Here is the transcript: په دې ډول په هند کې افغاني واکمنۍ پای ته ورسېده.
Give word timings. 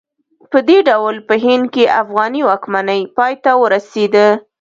په 0.51 0.59
دې 0.67 0.77
ډول 0.89 1.15
په 1.27 1.33
هند 1.45 1.65
کې 1.73 1.93
افغاني 2.01 2.41
واکمنۍ 2.45 3.01
پای 3.17 3.33
ته 3.43 3.51
ورسېده. 3.61 4.27